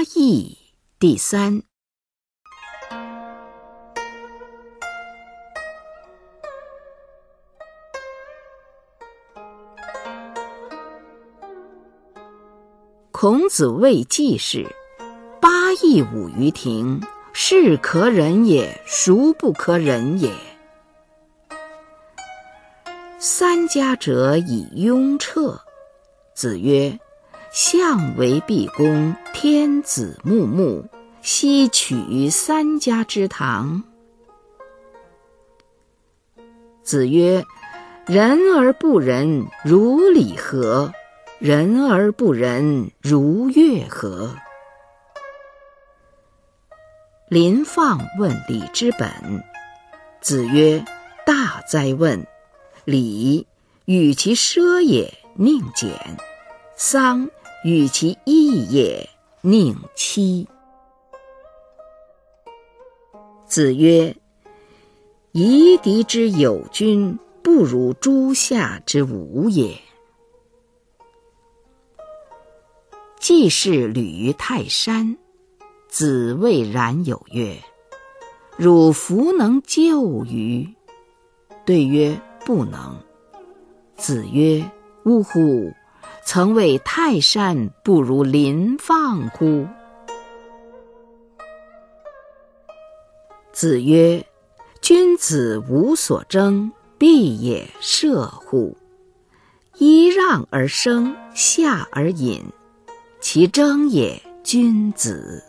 [0.00, 0.56] 八义
[0.98, 1.62] 第三。
[13.12, 14.66] 孔子谓季氏
[15.38, 17.02] ：“八佾舞于庭，
[17.34, 20.32] 是可忍也，孰不可忍也？”
[23.20, 25.60] 三家者以雍彻。
[26.32, 26.98] 子曰
[27.52, 30.84] ：“相为毕公，天子穆穆，
[31.22, 33.82] 奚取三家之堂？”
[36.84, 37.46] 子曰
[38.04, 40.92] ：“人而不仁，如礼何？
[41.38, 44.36] 人而不仁，如乐何？”
[47.30, 49.42] 临放问礼之本。
[50.20, 50.84] 子曰
[51.24, 52.26] ：“大哉问！
[52.84, 53.46] 礼，
[53.86, 55.98] 与其奢也，宁俭。”
[56.76, 57.30] 丧
[57.64, 59.08] 与其义也，
[59.42, 60.46] 宁戚。
[63.46, 64.14] 子曰
[65.32, 69.80] ：“夷狄之有君，不如诸夏之无也。”
[73.18, 75.16] 季氏旅于泰山，
[75.88, 77.56] 子谓冉有曰
[78.58, 80.68] ：“汝弗能救于？”
[81.64, 83.02] 对曰：“不能。”
[83.96, 84.70] 子曰
[85.06, 85.72] ：“呜呼！”
[86.22, 89.66] 曾谓泰山不如林放乎？
[93.52, 94.24] 子曰
[94.80, 98.76] ：“君子无所争，必也射乎？
[99.78, 102.44] 揖让而生，下而饮，
[103.20, 105.42] 其争也君子。”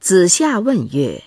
[0.00, 1.22] 子夏问曰：“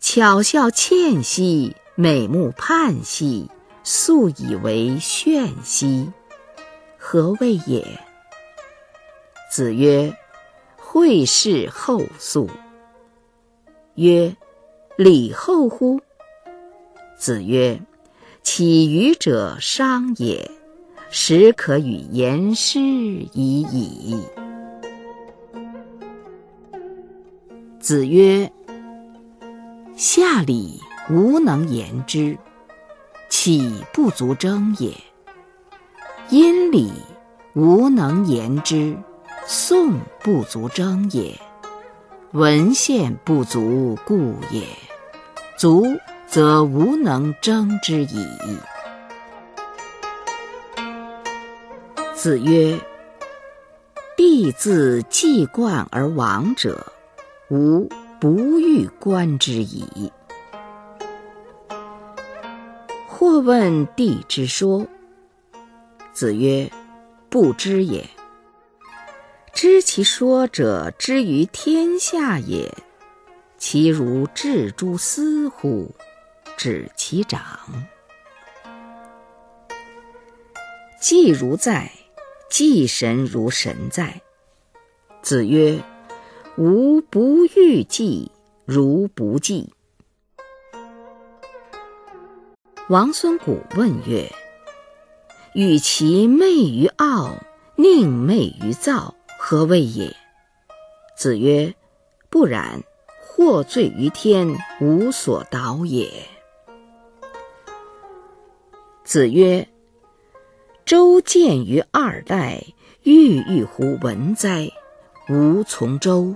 [0.00, 3.50] 巧笑倩兮，美目盼兮。”
[3.82, 6.10] 素以为炫兮，
[6.98, 7.84] 何谓也？
[9.50, 10.14] 子曰
[10.76, 12.48] ：“惠氏后素。”
[13.96, 14.36] 曰
[14.96, 16.00] ：“礼后乎？”
[17.18, 17.80] 子曰
[18.42, 20.50] ：“起予者商也，
[21.10, 24.22] 始可与言师已矣。”
[27.80, 28.52] 子曰
[29.96, 32.38] ：“下礼，无能言之。”
[33.30, 34.92] 岂不足争也？
[36.30, 36.92] 殷礼，
[37.54, 38.96] 无能言之；
[39.46, 41.40] 宋不足争也，
[42.32, 44.62] 文献不足故也。
[45.56, 45.86] 足
[46.26, 48.26] 则无能争之矣。
[52.14, 52.78] 子曰
[54.16, 56.92] ：“必自既冠而亡者，
[57.48, 57.88] 吾
[58.20, 60.12] 不欲观之矣。”
[63.20, 64.86] 或问帝之说，
[66.10, 66.72] 子曰
[67.28, 68.08] ：“不知也。
[69.52, 72.74] 知其说者，知于天下也。
[73.58, 75.94] 其如置诸斯乎？
[76.56, 77.60] 指其长。
[80.98, 81.92] 既如在，
[82.48, 84.22] 既神如神在。”
[85.20, 85.78] 子曰
[86.56, 88.32] ：“吾不欲祭，
[88.64, 89.74] 如不祭。”
[92.90, 94.28] 王孙谷问曰
[95.54, 97.36] ：“与其媚于傲，
[97.76, 100.16] 宁媚于躁，何谓也？”
[101.16, 101.72] 子曰
[102.28, 102.82] ：“不然，
[103.20, 106.10] 获罪于天，无所导也。”
[109.06, 109.68] 子曰
[110.84, 112.60] ：“周见于二代，
[113.04, 114.68] 郁郁乎文哉？
[115.28, 116.34] 吾从周。”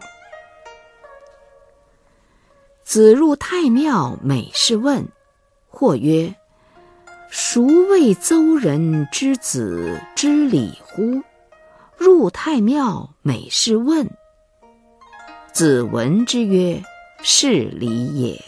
[2.84, 5.08] 子入太庙，每事问，
[5.68, 6.32] 或曰。
[7.36, 11.20] 孰谓邹人之子知礼乎？
[11.96, 14.08] 入太庙，每事问。
[15.52, 16.80] 子闻之曰
[17.24, 18.40] ：“是礼也。”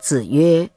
[0.00, 0.70] 子曰：“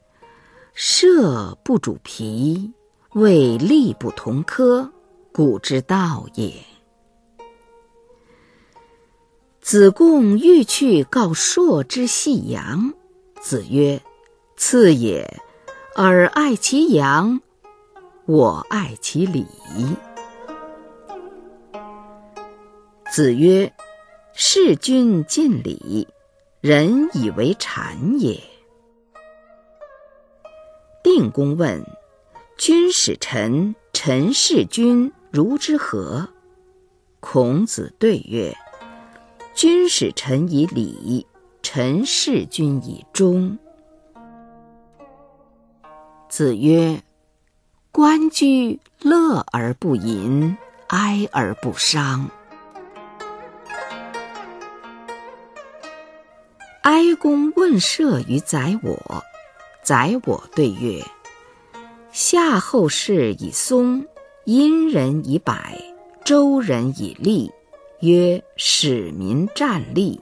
[0.75, 2.73] 射不主皮，
[3.13, 4.91] 为力不同科，
[5.31, 6.53] 古之道也。”
[9.61, 12.93] 子贡欲去告朔之细阳，
[13.39, 14.01] 子曰
[14.57, 15.41] ：“次也。”
[15.93, 17.41] 尔爱其羊，
[18.25, 19.45] 我爱其礼。
[23.11, 23.73] 子曰
[24.33, 26.07] ：“事君尽礼，
[26.61, 28.41] 人以为谄也。”
[31.03, 31.85] 定公问
[32.57, 36.29] ：“君使臣，臣事君，如之何？”
[37.19, 38.55] 孔子对曰
[39.53, 41.27] ：“君使臣以礼，
[41.61, 43.59] 臣事君以忠。”
[46.31, 47.03] 子曰
[47.91, 50.55] ：“官居乐而不淫，
[50.87, 52.29] 哀而不伤。
[56.83, 59.21] 哀公问射于宰我，
[59.83, 61.03] 宰我对曰
[62.13, 64.07] ：“夏后氏以松，
[64.45, 65.53] 殷人以柏，
[66.23, 67.51] 周人以栗，
[67.99, 70.21] 曰使民战栗。”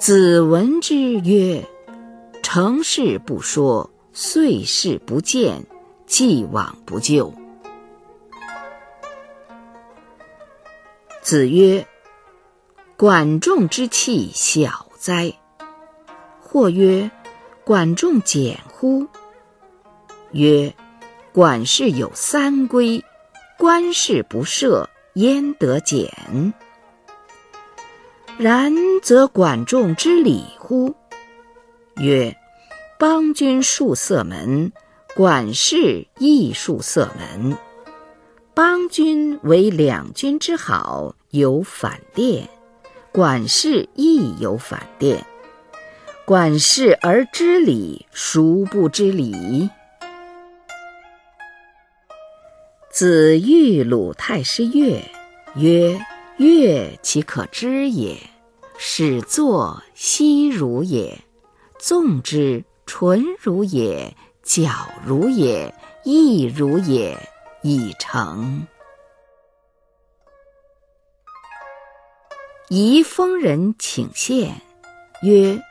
[0.00, 1.62] 子闻之曰
[2.42, 5.66] ：“成事不说，遂事不见，
[6.06, 7.34] 既往不咎。”
[11.20, 11.86] 子曰
[12.96, 15.34] ：“管仲之器小。”哉！
[16.40, 17.10] 或曰
[17.62, 19.06] ：“管仲简乎？”
[20.32, 20.74] 曰
[21.30, 23.04] ：“管氏有三规，
[23.58, 26.54] 官事不赦，焉得简？
[28.38, 28.72] 然
[29.02, 30.94] 则管仲之礼乎？”
[32.00, 32.34] 曰
[32.98, 34.72] ：“邦君戍塞门，
[35.14, 37.54] 管氏亦戍塞门。
[38.54, 42.48] 邦君为两君之好，有反殿。”
[43.12, 45.26] 管事亦有反殿，
[46.26, 49.70] 管事而知礼，孰不知礼？
[52.90, 55.02] 子欲鲁太师乐，
[55.54, 55.98] 曰
[56.36, 58.18] ：“乐其可知也？
[58.76, 61.18] 始作奚如也？
[61.78, 64.70] 纵之，纯如也，矫
[65.04, 65.74] 如也，
[66.04, 67.18] 亦如也，
[67.62, 68.66] 已成。”
[72.68, 74.60] 宜丰人请献，
[75.22, 75.62] 曰：“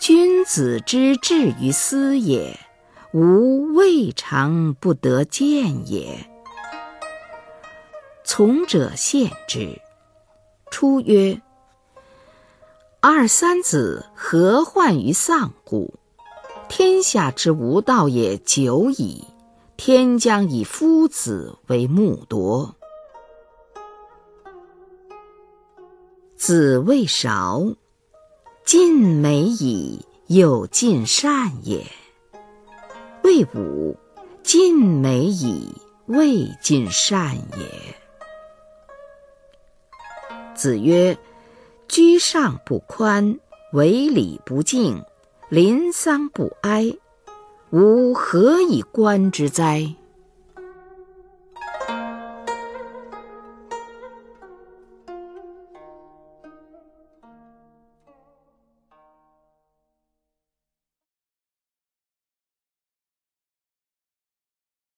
[0.00, 2.58] 君子之志于斯也，
[3.12, 6.28] 吾未尝不得见也。”
[8.24, 9.80] 从者献之。
[10.70, 11.40] 出曰
[13.00, 15.94] ：“二三子何患于丧乎？
[16.68, 19.24] 天下之无道也久矣，
[19.76, 22.74] 天将以夫子为木铎。”
[26.36, 27.74] 子谓韶
[28.66, 31.86] ：“尽美矣，又尽善也。”
[33.22, 33.96] 谓武
[34.42, 35.70] ：“尽美矣，
[36.06, 37.94] 未尽善也。”
[40.54, 41.16] 子曰
[41.88, 43.38] ：“居上不宽，
[43.72, 45.02] 为礼不敬，
[45.48, 46.96] 临丧不哀，
[47.70, 49.94] 吾何以观之哉？”